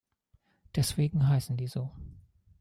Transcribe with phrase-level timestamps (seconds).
[0.75, 1.91] Deswegen heißen die so.